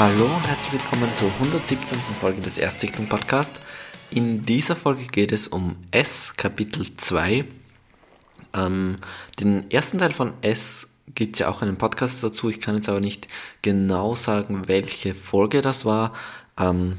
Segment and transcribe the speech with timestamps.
[0.00, 1.98] Hallo und herzlich willkommen zur 117.
[2.22, 3.60] Folge des Erstsichtung Podcast.
[4.10, 7.44] In dieser Folge geht es um S, Kapitel 2.
[8.54, 8.96] Ähm,
[9.38, 12.48] den ersten Teil von S gibt es ja auch einen Podcast dazu.
[12.48, 13.28] Ich kann jetzt aber nicht
[13.60, 16.14] genau sagen, welche Folge das war.
[16.58, 16.96] Ähm,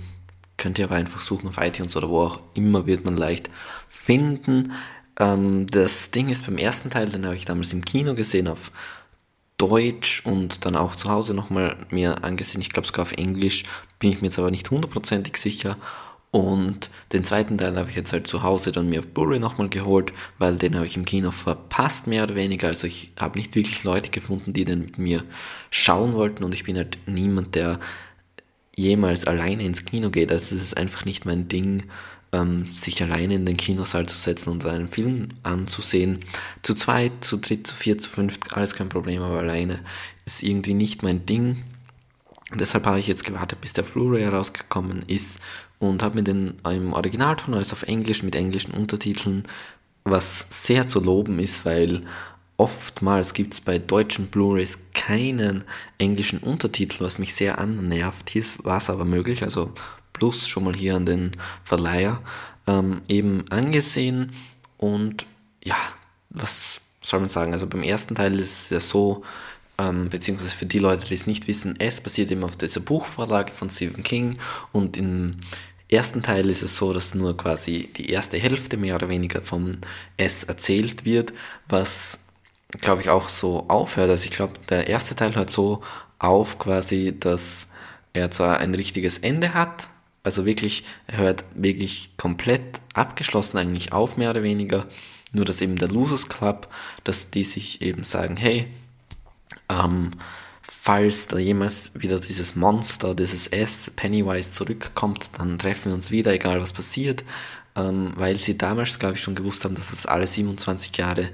[0.57, 3.49] könnt ihr aber einfach suchen auf iTunes oder wo auch immer, wird man leicht
[3.89, 4.73] finden.
[5.19, 8.71] Ähm, das Ding ist beim ersten Teil, den habe ich damals im Kino gesehen auf
[9.61, 12.61] Deutsch und dann auch zu Hause nochmal mir angesehen.
[12.61, 13.63] Ich glaube sogar auf Englisch,
[13.99, 15.77] bin ich mir jetzt aber nicht hundertprozentig sicher.
[16.31, 19.69] Und den zweiten Teil habe ich jetzt halt zu Hause dann mir auf Blu-ray nochmal
[19.69, 22.69] geholt, weil den habe ich im Kino verpasst, mehr oder weniger.
[22.69, 25.23] Also ich habe nicht wirklich Leute gefunden, die den mit mir
[25.69, 27.79] schauen wollten und ich bin halt niemand, der
[28.75, 30.31] jemals alleine ins Kino geht.
[30.31, 31.83] Also es ist einfach nicht mein Ding,
[32.31, 36.19] ähm, sich alleine in den Kinosaal zu setzen und einen Film anzusehen.
[36.61, 39.79] Zu zweit, zu dritt, zu viert, zu fünft, alles kein Problem, aber alleine
[40.25, 41.63] ist irgendwie nicht mein Ding.
[42.53, 45.39] Deshalb habe ich jetzt gewartet, bis der Blu-ray herausgekommen ist
[45.79, 49.43] und habe mir den im Originalton, also auf Englisch mit englischen Untertiteln,
[50.03, 52.01] was sehr zu loben ist, weil
[52.57, 55.63] oftmals gibt es bei deutschen Blu-rays keinen
[55.97, 58.29] englischen Untertitel, was mich sehr annervt.
[58.29, 59.73] Hier war es aber möglich, also
[60.13, 61.31] plus schon mal hier an den
[61.63, 62.21] Verleiher
[62.67, 64.31] ähm, eben angesehen.
[64.77, 65.25] Und
[65.63, 65.77] ja,
[66.29, 69.23] was soll man sagen, also beim ersten Teil ist es ja so,
[69.77, 73.53] ähm, beziehungsweise für die Leute, die es nicht wissen, es basiert eben auf dieser Buchvorlage
[73.53, 74.37] von Stephen King.
[74.71, 75.37] Und in
[75.89, 79.77] ersten Teil ist es so, dass nur quasi die erste Hälfte mehr oder weniger von
[80.17, 81.33] S erzählt wird,
[81.67, 82.19] was
[82.79, 84.09] glaube ich auch so aufhört.
[84.09, 85.81] Also ich glaube, der erste Teil hört so
[86.19, 87.67] auf quasi, dass
[88.13, 89.89] er zwar ein richtiges Ende hat,
[90.23, 94.87] also wirklich, er hört wirklich komplett abgeschlossen eigentlich auf, mehr oder weniger.
[95.33, 96.67] Nur dass eben der Losers Club,
[97.03, 98.67] dass die sich eben sagen, hey,
[99.69, 100.11] ähm,
[100.61, 106.33] falls da jemals wieder dieses Monster, dieses S, Pennywise zurückkommt, dann treffen wir uns wieder,
[106.33, 107.23] egal was passiert,
[107.75, 111.29] ähm, weil sie damals, glaube ich, schon gewusst haben, dass das alle 27 Jahre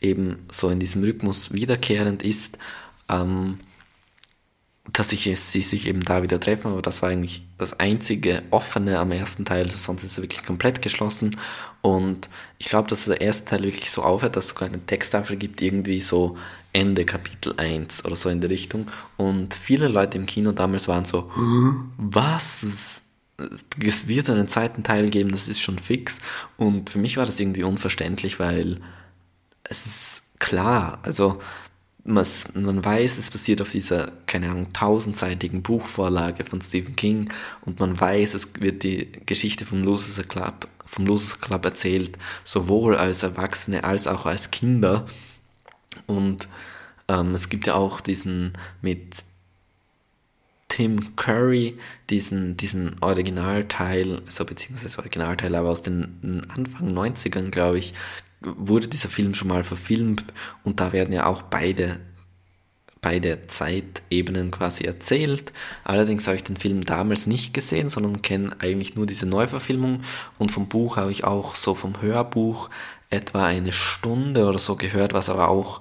[0.00, 2.58] eben so in diesem Rhythmus wiederkehrend ist,
[3.08, 3.60] ähm,
[4.90, 8.98] dass sich sie sich eben da wieder treffen, aber das war eigentlich das einzige offene
[8.98, 11.36] am ersten Teil, sonst ist er wirklich komplett geschlossen
[11.82, 12.28] und
[12.58, 15.60] ich glaube, dass der erste Teil wirklich so aufhört, dass es sogar eine Texttafel gibt,
[15.60, 16.36] irgendwie so
[16.72, 18.88] Ende Kapitel 1 oder so in der Richtung.
[19.16, 21.30] Und viele Leute im Kino damals waren so,
[21.98, 22.62] was?
[22.62, 26.20] Es wird einen zweiten Teil geben, das ist schon fix.
[26.56, 28.80] Und für mich war das irgendwie unverständlich, weil
[29.64, 31.40] es ist klar, also
[32.04, 37.30] man, weiß, es basiert auf dieser, keine Ahnung, tausendseitigen Buchvorlage von Stephen King
[37.62, 42.96] und man weiß, es wird die Geschichte vom Losers Club, vom Losers Club erzählt, sowohl
[42.96, 45.06] als Erwachsene als auch als Kinder.
[46.06, 46.48] Und
[47.08, 49.24] ähm, es gibt ja auch diesen mit
[50.68, 57.92] Tim Curry, diesen, diesen Originalteil, also beziehungsweise Originalteil, aber aus den Anfang 90ern, glaube ich,
[58.44, 60.24] wurde dieser Film schon mal verfilmt
[60.64, 62.00] und da werden ja auch beide,
[63.00, 65.52] beide Zeitebenen quasi erzählt.
[65.84, 70.02] Allerdings habe ich den Film damals nicht gesehen, sondern kenne eigentlich nur diese Neuverfilmung
[70.38, 72.70] und vom Buch habe ich auch so vom Hörbuch
[73.10, 75.80] etwa eine Stunde oder so gehört, was aber auch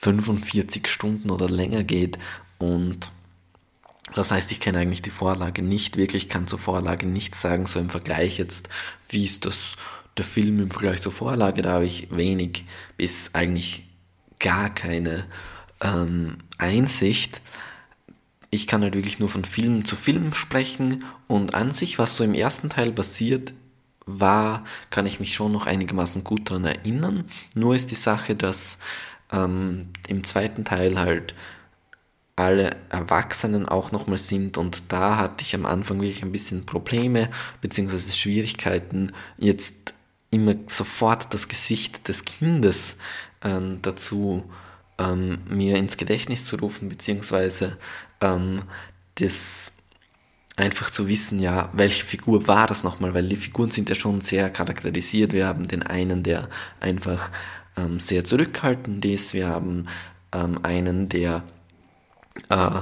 [0.00, 2.18] 45 Stunden oder länger geht.
[2.58, 3.12] Und
[4.14, 7.78] das heißt, ich kenne eigentlich die Vorlage nicht wirklich, kann zur Vorlage nichts sagen, so
[7.78, 8.68] im Vergleich jetzt,
[9.08, 9.76] wie ist das
[10.16, 12.64] der Film im Vergleich zur Vorlage, da habe ich wenig
[12.96, 13.86] bis eigentlich
[14.38, 15.24] gar keine
[15.82, 17.42] ähm, Einsicht.
[18.50, 22.24] Ich kann halt wirklich nur von Film zu Film sprechen und an sich, was so
[22.24, 23.52] im ersten Teil passiert,
[24.06, 27.24] war, kann ich mich schon noch einigermaßen gut daran erinnern.
[27.54, 28.78] Nur ist die Sache, dass
[29.32, 31.34] ähm, im zweiten Teil halt
[32.36, 37.30] alle Erwachsenen auch nochmal sind und da hatte ich am Anfang wirklich ein bisschen Probleme
[37.62, 39.95] beziehungsweise Schwierigkeiten jetzt
[40.30, 42.96] immer sofort das Gesicht des Kindes
[43.42, 44.44] ähm, dazu
[44.98, 47.78] ähm, mir ins Gedächtnis zu rufen beziehungsweise
[48.20, 48.62] ähm,
[49.16, 49.72] das
[50.56, 54.22] einfach zu wissen, ja, welche Figur war das nochmal, weil die Figuren sind ja schon
[54.22, 55.32] sehr charakterisiert.
[55.32, 56.48] Wir haben den einen, der
[56.80, 57.30] einfach
[57.76, 59.34] ähm, sehr zurückhaltend ist.
[59.34, 59.86] Wir haben
[60.32, 61.44] ähm, einen, der
[62.48, 62.80] äh,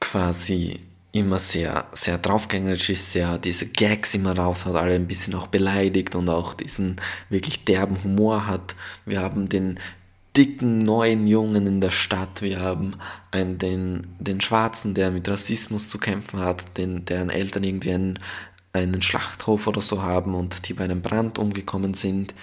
[0.00, 0.87] quasi
[1.18, 5.48] immer sehr, sehr draufgängerisch ist, sehr diese Gags immer raus hat, alle ein bisschen auch
[5.48, 6.96] beleidigt und auch diesen
[7.28, 8.74] wirklich derben Humor hat.
[9.04, 9.78] Wir haben den
[10.36, 12.94] dicken neuen Jungen in der Stadt, wir haben
[13.32, 18.18] einen, den, den Schwarzen, der mit Rassismus zu kämpfen hat, den, deren Eltern irgendwie einen,
[18.72, 22.34] einen Schlachthof oder so haben und die bei einem Brand umgekommen sind.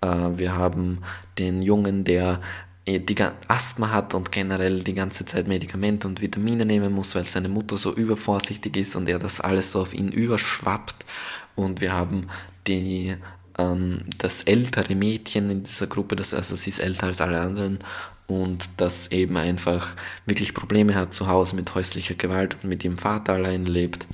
[0.00, 0.98] Äh, wir haben
[1.38, 2.40] den Jungen, der
[2.86, 3.16] die
[3.48, 7.78] Asthma hat und generell die ganze Zeit Medikamente und Vitamine nehmen muss, weil seine Mutter
[7.78, 11.06] so übervorsichtig ist und er das alles so auf ihn überschwappt.
[11.54, 12.28] Und wir haben
[12.66, 13.16] die,
[13.58, 17.78] ähm, das ältere Mädchen in dieser Gruppe, das, also sie ist älter als alle anderen
[18.26, 19.94] und das eben einfach
[20.26, 24.06] wirklich Probleme hat zu Hause mit häuslicher Gewalt und mit ihrem Vater allein lebt.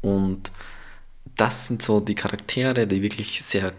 [0.00, 0.52] Und
[1.36, 3.72] das sind so die Charaktere, die wirklich sehr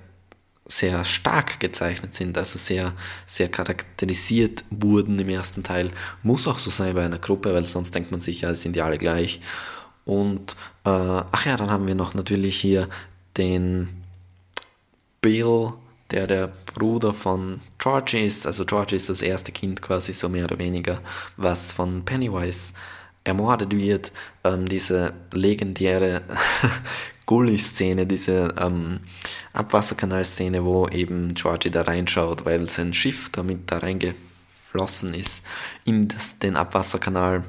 [0.69, 2.93] sehr stark gezeichnet sind, also sehr,
[3.25, 5.91] sehr charakterisiert wurden im ersten Teil.
[6.23, 8.81] Muss auch so sein bei einer Gruppe, weil sonst denkt man sich, ja, sind die
[8.81, 9.41] alle gleich.
[10.05, 10.55] Und,
[10.85, 12.87] äh, ach ja, dann haben wir noch natürlich hier
[13.35, 13.89] den
[15.21, 15.73] Bill,
[16.11, 18.47] der der Bruder von George ist.
[18.47, 21.01] Also George ist das erste Kind quasi so mehr oder weniger,
[21.37, 22.73] was von Pennywise
[23.23, 24.11] ermordet wird.
[24.43, 26.21] Ähm, diese legendäre
[27.29, 29.01] Gully-Szene, diese ähm,
[29.53, 35.45] Abwasserkanal-Szene, wo eben Georgie da reinschaut, weil sein Schiff damit da reingeflossen ist
[35.85, 37.43] in das, den Abwasserkanal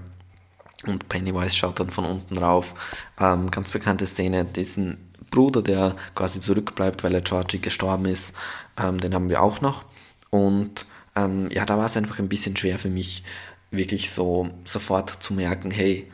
[0.86, 2.74] und Pennywise schaut dann von unten rauf.
[3.18, 4.98] Ähm, ganz bekannte Szene, diesen
[5.30, 8.34] Bruder, der quasi zurückbleibt, weil er Georgie gestorben ist,
[8.78, 9.86] ähm, den haben wir auch noch.
[10.28, 10.84] Und
[11.16, 13.24] ähm, ja, da war es einfach ein bisschen schwer für mich,
[13.70, 16.10] wirklich so sofort zu merken, hey,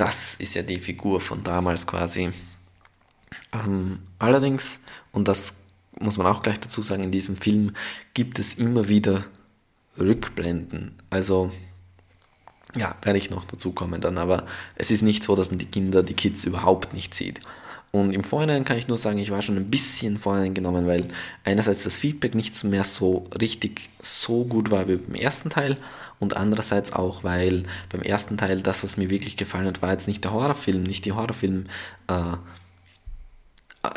[0.00, 2.30] das ist ja die Figur von damals quasi.
[3.52, 4.80] Ähm, allerdings,
[5.12, 5.56] und das
[5.98, 7.74] muss man auch gleich dazu sagen, in diesem Film
[8.14, 9.24] gibt es immer wieder
[9.98, 10.94] Rückblenden.
[11.10, 11.52] Also,
[12.74, 15.66] ja, werde ich noch dazu kommen dann, aber es ist nicht so, dass man die
[15.66, 17.40] Kinder, die Kids überhaupt nicht sieht.
[17.92, 21.06] Und im Vorhinein kann ich nur sagen, ich war schon ein bisschen voreingenommen, weil
[21.44, 25.76] einerseits das Feedback nicht mehr so richtig so gut war wie beim ersten Teil
[26.20, 30.06] und andererseits auch, weil beim ersten Teil das, was mir wirklich gefallen hat, war jetzt
[30.06, 31.64] nicht der Horrorfilm, nicht die Horrorfilm
[32.06, 32.36] äh,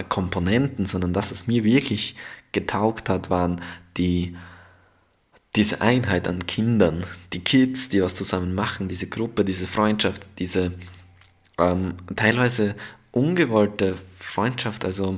[0.09, 2.15] Komponenten, sondern das, was mir wirklich
[2.51, 3.61] getaugt hat, waren
[3.97, 4.35] die
[5.55, 10.73] diese Einheit an Kindern, die Kids, die was zusammen machen, diese Gruppe, diese Freundschaft, diese
[11.59, 12.73] ähm, teilweise
[13.13, 15.17] ungewollte Freundschaft, also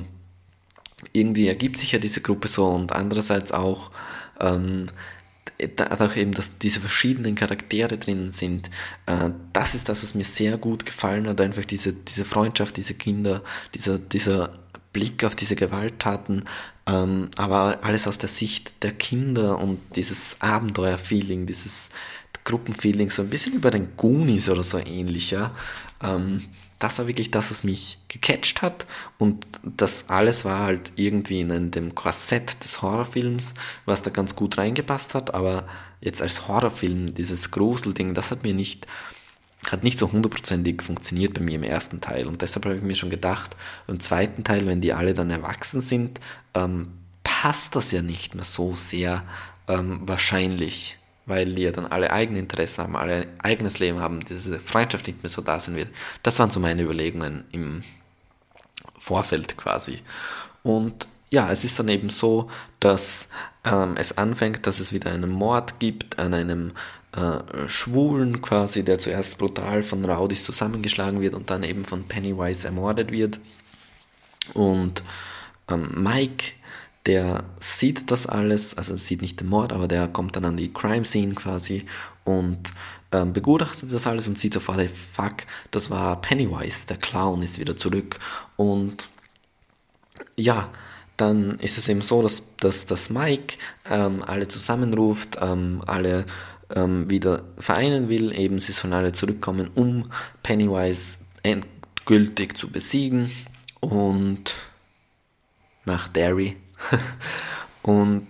[1.12, 3.90] irgendwie ergibt sich ja diese Gruppe so und andererseits auch
[4.40, 4.86] ähm,
[5.88, 8.70] auch eben, dass diese verschiedenen Charaktere drinnen sind.
[9.06, 12.94] Äh, das ist das, was mir sehr gut gefallen hat, einfach diese, diese Freundschaft, diese
[12.94, 13.42] Kinder,
[13.74, 14.50] dieser, dieser
[14.92, 16.44] Blick auf diese Gewalttaten,
[16.86, 21.90] ähm, aber alles aus der Sicht der Kinder und dieses Abenteuerfeeling, dieses
[22.44, 25.54] Gruppenfeeling, so ein bisschen wie bei den Goonies oder so ähnlich, ja.
[26.02, 26.42] Ähm,
[26.78, 28.86] das war wirklich das, was mich gecatcht hat.
[29.18, 34.58] Und das alles war halt irgendwie in dem Korsett des Horrorfilms, was da ganz gut
[34.58, 35.66] reingepasst hat, aber
[36.00, 38.86] jetzt als Horrorfilm, dieses Gruselding, das hat mir nicht,
[39.70, 42.26] hat nicht so hundertprozentig funktioniert bei mir im ersten Teil.
[42.26, 43.56] Und deshalb habe ich mir schon gedacht,
[43.88, 46.20] im zweiten Teil, wenn die alle dann erwachsen sind,
[46.54, 46.92] ähm,
[47.24, 49.24] passt das ja nicht mehr so sehr
[49.68, 54.24] ähm, wahrscheinlich weil die ja dann alle eigene Interessen haben, alle ein eigenes Leben haben,
[54.24, 55.88] diese Freundschaft nicht mehr so da sein wird.
[56.22, 57.82] Das waren so meine Überlegungen im
[58.98, 60.00] Vorfeld quasi.
[60.62, 63.28] Und ja, es ist dann eben so, dass
[63.64, 66.72] ähm, es anfängt, dass es wieder einen Mord gibt an einem
[67.12, 72.66] äh, Schwulen quasi, der zuerst brutal von Rowdies zusammengeschlagen wird und dann eben von Pennywise
[72.66, 73.40] ermordet wird.
[74.54, 75.02] Und
[75.68, 76.52] ähm, Mike
[77.06, 80.72] der sieht das alles, also sieht nicht den Mord, aber der kommt dann an die
[80.72, 81.86] Crime Scene quasi
[82.24, 82.72] und
[83.12, 87.58] ähm, begutachtet das alles und sieht sofort, hey, fuck, das war Pennywise, der Clown ist
[87.58, 88.18] wieder zurück.
[88.56, 89.08] Und
[90.36, 90.70] ja,
[91.16, 93.56] dann ist es eben so, dass, dass, dass Mike
[93.88, 96.26] ähm, alle zusammenruft, ähm, alle
[96.74, 100.10] ähm, wieder vereinen will, eben sie sollen alle zurückkommen, um
[100.42, 103.30] Pennywise endgültig zu besiegen.
[103.80, 104.56] Und
[105.84, 106.56] nach Derry
[107.82, 108.26] und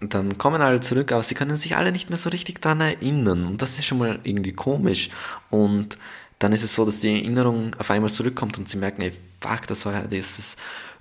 [0.00, 3.44] dann kommen alle zurück, aber sie können sich alle nicht mehr so richtig daran erinnern.
[3.44, 5.10] Und das ist schon mal irgendwie komisch.
[5.50, 5.98] Und
[6.38, 9.10] dann ist es so, dass die Erinnerung auf einmal zurückkommt und sie merken, ey,
[9.40, 10.56] fuck, das war ja dieses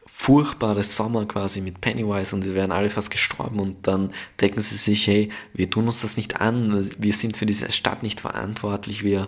[0.08, 4.12] furchtbare Sommer quasi mit Pennywise und wir wären alle fast gestorben und dann
[4.42, 8.02] denken sie sich, hey, wir tun uns das nicht an, wir sind für diese Stadt
[8.02, 9.28] nicht verantwortlich, wir,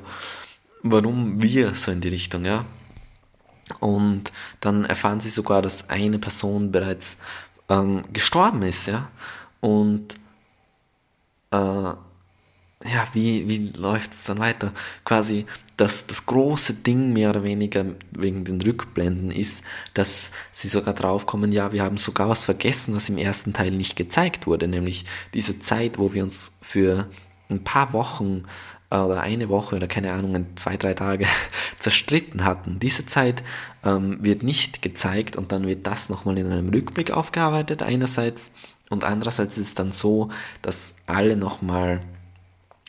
[0.81, 2.65] warum wir so in die Richtung, ja.
[3.79, 7.17] Und dann erfahren sie sogar, dass eine Person bereits
[7.69, 9.09] ähm, gestorben ist, ja.
[9.61, 10.15] Und
[11.51, 11.93] äh,
[12.85, 14.71] ja, wie, wie läuft es dann weiter?
[15.03, 15.45] Quasi
[15.75, 21.51] das, das große Ding mehr oder weniger wegen den Rückblenden ist, dass sie sogar draufkommen,
[21.51, 25.59] ja, wir haben sogar was vergessen, was im ersten Teil nicht gezeigt wurde, nämlich diese
[25.59, 27.09] Zeit, wo wir uns für
[27.49, 28.43] ein paar Wochen
[28.91, 31.27] oder eine Woche oder keine Ahnung, zwei, drei Tage
[31.79, 32.79] zerstritten hatten.
[32.79, 33.43] Diese Zeit
[33.85, 38.51] ähm, wird nicht gezeigt und dann wird das nochmal in einem Rückblick aufgearbeitet einerseits.
[38.89, 40.29] Und andererseits ist es dann so,
[40.63, 42.01] dass alle nochmal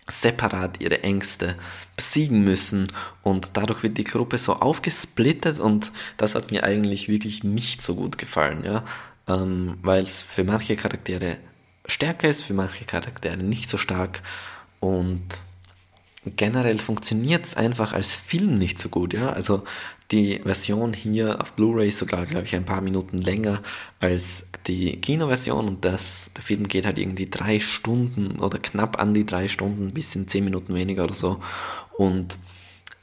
[0.08, 1.56] separat ihre Ängste
[1.96, 2.86] besiegen müssen.
[3.22, 7.94] Und dadurch wird die Gruppe so aufgesplittet und das hat mir eigentlich wirklich nicht so
[7.94, 8.84] gut gefallen, ja,
[9.28, 11.36] ähm, weil es für manche Charaktere
[11.86, 14.22] stärker ist, für manche Charaktere nicht so stark.
[14.80, 15.22] Und
[16.24, 19.32] generell funktioniert es einfach als Film nicht so gut, ja.
[19.32, 19.64] Also
[20.10, 23.62] die Version hier auf Blu-ray sogar, glaube ich, ein paar Minuten länger
[24.00, 29.14] als die Kinoversion und das, der Film geht halt irgendwie drei Stunden oder knapp an
[29.14, 31.40] die drei Stunden, bis in zehn Minuten weniger oder so.
[31.96, 32.36] Und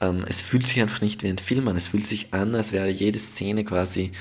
[0.00, 1.76] ähm, es fühlt sich einfach nicht wie ein Film an.
[1.76, 4.12] Es fühlt sich an, als wäre jede Szene quasi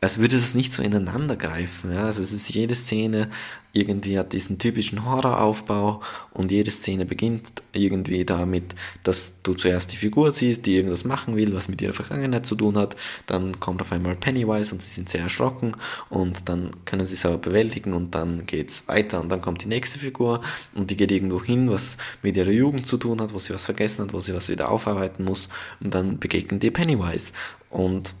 [0.00, 1.92] als würde das nicht so ineinander greifen.
[1.92, 2.04] Ja?
[2.04, 3.28] Also es ist jede Szene
[3.76, 6.00] irgendwie hat diesen typischen Horroraufbau
[6.32, 11.36] und jede Szene beginnt irgendwie damit, dass du zuerst die Figur siehst, die irgendwas machen
[11.36, 12.96] will, was mit ihrer Vergangenheit zu tun hat.
[13.26, 15.72] Dann kommt auf einmal Pennywise und sie sind sehr erschrocken
[16.08, 19.62] und dann können sie es aber bewältigen und dann geht es weiter und dann kommt
[19.62, 20.40] die nächste Figur
[20.74, 23.66] und die geht irgendwo hin, was mit ihrer Jugend zu tun hat, wo sie was
[23.66, 25.48] vergessen hat, wo sie was wieder aufarbeiten muss
[25.80, 27.32] und dann begegnen die Pennywise
[27.68, 28.14] und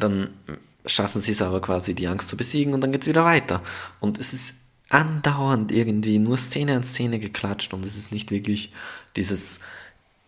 [0.00, 0.30] dann
[0.86, 3.62] schaffen sie es aber quasi, die Angst zu besiegen und dann geht es wieder weiter.
[4.00, 4.54] Und es ist
[4.90, 8.72] andauernd irgendwie nur Szene an Szene geklatscht und es ist nicht wirklich
[9.16, 9.60] dieses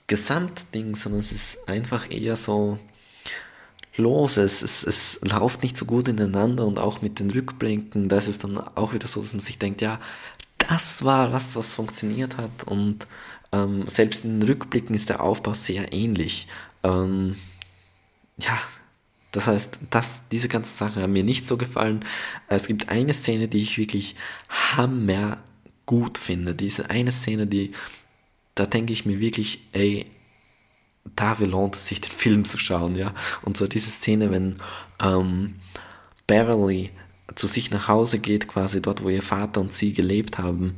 [0.07, 2.79] Gesamtding, sondern es ist einfach eher so
[3.97, 4.37] los.
[4.37, 8.29] Es, es, es läuft nicht so gut ineinander und auch mit den Rückblinken, da ist
[8.29, 10.01] es dann auch wieder so, dass man sich denkt, ja,
[10.59, 13.07] das war das, was funktioniert hat und
[13.53, 16.49] ähm, selbst in den Rückblicken ist der Aufbau sehr ähnlich.
[16.83, 17.37] Ähm,
[18.39, 18.59] ja,
[19.37, 22.01] das heißt, das, diese ganzen Sachen haben mir nicht so gefallen.
[22.49, 24.17] Es gibt eine Szene, die ich wirklich
[24.49, 25.37] hammer
[25.85, 26.55] gut finde.
[26.55, 27.73] Diese eine Szene, die,
[28.55, 30.07] da denke ich mir wirklich, ey,
[31.17, 33.13] da lohnt es sich, den Film zu schauen, ja.
[33.43, 34.57] Und so diese Szene, wenn
[35.03, 35.57] ähm,
[36.27, 36.91] Beverly
[37.35, 40.77] zu sich nach Hause geht, quasi dort, wo ihr Vater und sie gelebt haben,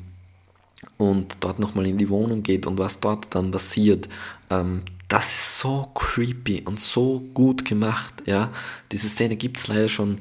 [0.96, 4.08] und dort nochmal in die Wohnung geht und was dort dann passiert,
[4.50, 8.52] ähm, das ist so creepy und so gut gemacht, ja.
[8.92, 10.20] Diese Szene gibt es leider schon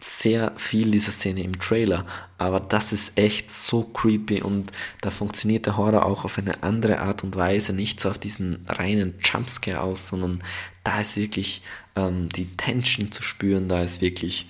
[0.00, 2.04] sehr viel, diese Szene im Trailer,
[2.36, 6.98] aber das ist echt so creepy und da funktioniert der Horror auch auf eine andere
[6.98, 10.42] Art und Weise, nicht so auf diesen reinen Jumpscare aus, sondern
[10.82, 11.62] da ist wirklich
[11.96, 14.46] ähm, die Tension zu spüren, da ist wirklich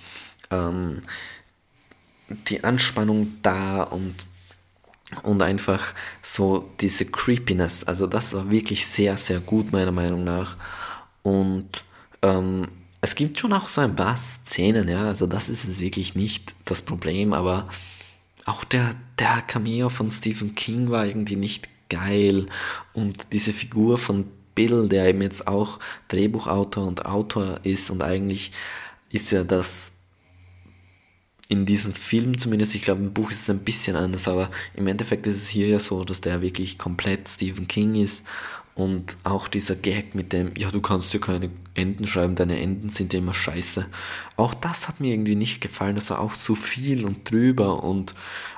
[0.51, 1.03] ähm,
[2.49, 4.15] die Anspannung da und
[5.23, 7.83] und einfach so diese Creepiness.
[7.83, 10.57] Also das war wirklich sehr, sehr gut meiner Meinung nach.
[11.23, 11.83] Und
[12.21, 12.67] ähm,
[13.01, 16.55] es gibt schon auch so ein paar Szenen, ja, also das ist es wirklich nicht
[16.65, 17.67] das Problem, aber
[18.45, 22.47] auch der, der Cameo von Stephen King war irgendwie nicht geil
[22.93, 28.51] und diese Figur von Bill, der eben jetzt auch Drehbuchautor und Autor ist und eigentlich
[29.11, 29.91] ist ja das
[31.47, 34.87] in diesem Film zumindest, ich glaube im Buch ist es ein bisschen anders, aber im
[34.87, 38.23] Endeffekt ist es hier ja so, dass der wirklich komplett Stephen King ist
[38.73, 42.89] und auch dieser Gag mit dem, ja, du kannst ja keine Enden schreiben, deine Enden
[42.89, 43.85] sind ja immer scheiße.
[44.37, 48.15] Auch das hat mir irgendwie nicht gefallen, das war auch zu viel und drüber und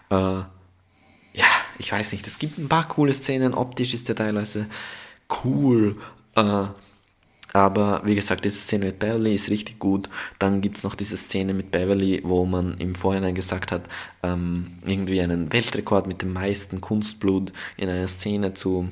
[0.09, 1.45] äh, ja,
[1.77, 4.65] ich weiß nicht, es gibt ein paar coole Szenen, optisch ist der teilweise
[5.43, 5.97] cool,
[6.35, 6.63] äh,
[7.53, 10.09] aber wie gesagt, diese Szene mit Beverly ist richtig gut.
[10.39, 13.83] Dann gibt es noch diese Szene mit Beverly, wo man im Vorhinein gesagt hat,
[14.23, 18.89] ähm, irgendwie einen Weltrekord mit dem meisten Kunstblut in einer Szene zu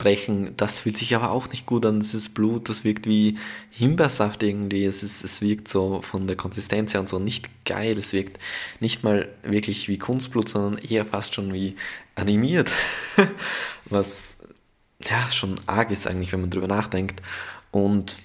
[0.00, 0.56] brechen.
[0.56, 2.00] Das fühlt sich aber auch nicht gut an.
[2.00, 3.38] Dieses Blut, das wirkt wie
[3.70, 4.84] Himbeersaft irgendwie.
[4.84, 7.96] Es, ist, es wirkt so von der Konsistenz her und so nicht geil.
[7.98, 8.40] Es wirkt
[8.80, 11.76] nicht mal wirklich wie Kunstblut, sondern eher fast schon wie
[12.16, 12.70] animiert.
[13.84, 14.36] Was
[15.08, 17.22] ja, schon arg ist eigentlich, wenn man drüber nachdenkt.
[17.70, 18.16] Und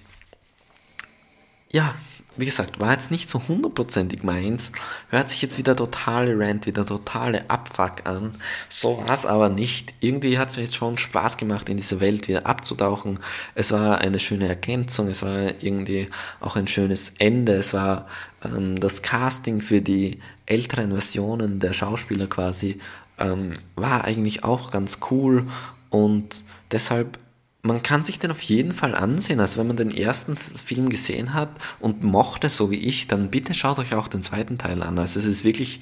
[1.71, 1.93] ja,
[2.37, 4.71] wie gesagt, war jetzt nicht so hundertprozentig meins.
[5.09, 8.35] Hört sich jetzt wieder totale Rant, wieder totale Abfuck an.
[8.67, 9.93] So war es aber nicht.
[10.01, 13.19] Irgendwie hat es mir jetzt schon Spaß gemacht, in diese Welt wieder abzutauchen.
[13.55, 16.09] Es war eine schöne Ergänzung, es war irgendwie
[16.41, 17.53] auch ein schönes Ende.
[17.53, 18.07] Es war
[18.43, 22.79] ähm, das Casting für die älteren Versionen der Schauspieler quasi,
[23.17, 25.47] ähm, war eigentlich auch ganz cool
[25.89, 27.19] und deshalb,
[27.61, 29.39] man kann sich den auf jeden Fall ansehen.
[29.39, 33.53] Also wenn man den ersten Film gesehen hat und mochte, so wie ich, dann bitte
[33.53, 34.99] schaut euch auch den zweiten Teil an.
[34.99, 35.81] Also es ist wirklich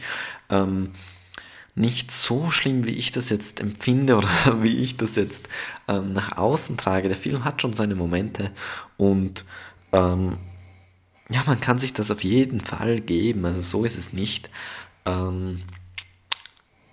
[0.50, 0.92] ähm,
[1.76, 5.50] nicht so schlimm, wie ich das jetzt empfinde oder wie ich das jetzt
[5.88, 7.08] ähm, nach außen trage.
[7.08, 8.52] Der Film hat schon seine Momente
[8.98, 9.46] und
[9.92, 10.38] ähm,
[11.30, 13.46] ja, man kann sich das auf jeden Fall geben.
[13.46, 14.50] Also so ist es nicht.
[15.06, 15.62] Ähm,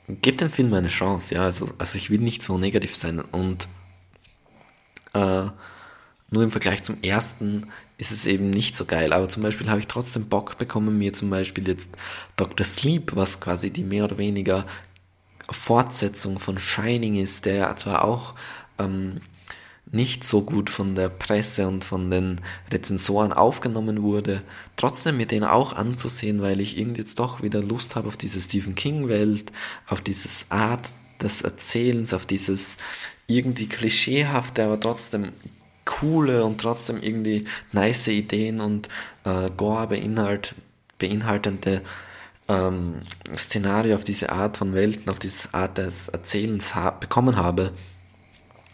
[0.09, 1.45] gebt dem Film eine Chance, ja.
[1.45, 3.69] Also, also ich will nicht so negativ sein und
[5.13, 5.47] äh,
[6.31, 9.13] nur im Vergleich zum ersten ist es eben nicht so geil.
[9.13, 11.91] Aber zum Beispiel habe ich trotzdem Bock bekommen, mir zum Beispiel jetzt
[12.37, 12.65] Dr.
[12.65, 14.65] Sleep, was quasi die mehr oder weniger
[15.51, 18.35] Fortsetzung von Shining ist, der zwar auch
[18.79, 19.21] ähm,
[19.93, 22.41] nicht so gut von der Presse und von den
[22.71, 24.43] Rezensoren aufgenommen wurde,
[24.77, 28.41] trotzdem mir den auch anzusehen, weil ich irgendwie jetzt doch wieder Lust habe auf diese
[28.41, 29.51] Stephen King-Welt,
[29.89, 30.91] auf dieses Art
[31.21, 32.77] des Erzählens, auf dieses
[33.31, 35.33] irgendwie klischeehafte, aber trotzdem
[35.85, 38.89] coole und trotzdem irgendwie nice Ideen und
[39.25, 40.55] äh, Gore beinhalt,
[40.99, 41.83] beinhaltende
[42.49, 43.03] ähm,
[43.35, 47.73] Szenario auf diese Art von Welten, auf diese Art des Erzählens ha bekommen habe.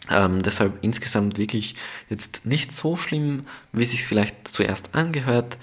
[0.09, 1.75] Ähm, deshalb insgesamt wirklich
[2.09, 5.57] jetzt nicht so schlimm, wie es sich vielleicht zuerst angehört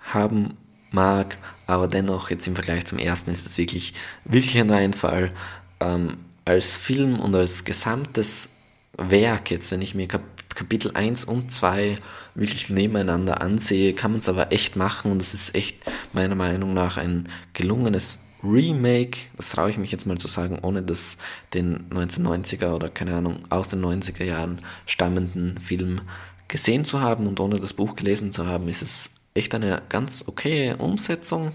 [0.00, 0.56] haben
[0.90, 5.32] mag, aber dennoch jetzt im Vergleich zum ersten ist es wirklich, wirklich ein Reinfall.
[5.80, 8.50] Ähm, als Film und als gesamtes
[8.96, 10.22] Werk, jetzt wenn ich mir Kap
[10.54, 11.96] Kapitel 1 und 2
[12.34, 15.78] wirklich nebeneinander ansehe, kann man es aber echt machen und es ist echt
[16.12, 20.82] meiner Meinung nach ein gelungenes Remake, das traue ich mich jetzt mal zu sagen, ohne
[20.82, 21.18] das
[21.54, 26.02] den 1990er oder keine Ahnung, aus den 90er Jahren stammenden Film
[26.48, 30.24] gesehen zu haben und ohne das Buch gelesen zu haben, ist es echt eine ganz
[30.26, 31.52] okaye Umsetzung.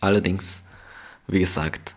[0.00, 0.62] Allerdings,
[1.28, 1.95] wie gesagt,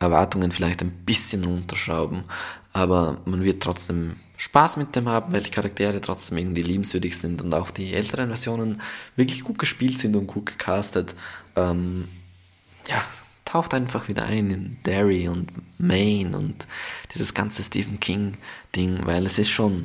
[0.00, 2.24] Erwartungen vielleicht ein bisschen unterschrauben,
[2.72, 7.40] aber man wird trotzdem Spaß mit dem haben, weil die Charaktere trotzdem irgendwie liebenswürdig sind
[7.42, 8.80] und auch die älteren Versionen
[9.16, 11.14] wirklich gut gespielt sind und gut gecastet.
[11.54, 12.08] Ähm,
[12.88, 13.02] ja,
[13.44, 16.66] taucht einfach wieder ein in Derry und Maine und
[17.14, 19.84] dieses ganze Stephen King-Ding, weil es ist schon,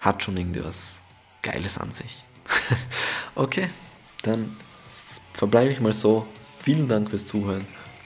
[0.00, 1.00] hat schon irgendwie was
[1.42, 2.22] Geiles an sich.
[3.34, 3.68] okay,
[4.22, 4.56] dann
[5.32, 6.26] verbleibe ich mal so.
[6.62, 7.66] Vielen Dank fürs Zuhören.